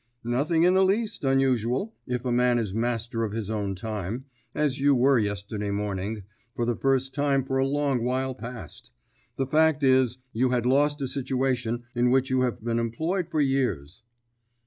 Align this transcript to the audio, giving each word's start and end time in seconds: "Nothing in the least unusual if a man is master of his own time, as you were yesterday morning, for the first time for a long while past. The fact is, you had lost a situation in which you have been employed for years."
"Nothing 0.25 0.63
in 0.63 0.73
the 0.73 0.83
least 0.83 1.23
unusual 1.23 1.93
if 2.07 2.25
a 2.25 2.31
man 2.31 2.57
is 2.57 2.73
master 2.73 3.23
of 3.23 3.33
his 3.33 3.51
own 3.51 3.75
time, 3.75 4.25
as 4.55 4.79
you 4.79 4.95
were 4.95 5.19
yesterday 5.19 5.69
morning, 5.69 6.23
for 6.55 6.65
the 6.65 6.75
first 6.75 7.13
time 7.13 7.43
for 7.43 7.59
a 7.59 7.67
long 7.67 8.03
while 8.03 8.33
past. 8.33 8.89
The 9.35 9.45
fact 9.45 9.83
is, 9.83 10.17
you 10.33 10.49
had 10.49 10.65
lost 10.65 11.01
a 11.01 11.07
situation 11.07 11.83
in 11.93 12.09
which 12.09 12.31
you 12.31 12.41
have 12.41 12.63
been 12.63 12.79
employed 12.79 13.29
for 13.29 13.41
years." 13.41 14.01